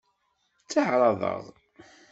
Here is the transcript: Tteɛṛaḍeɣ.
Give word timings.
Tteɛṛaḍeɣ. 0.57 1.41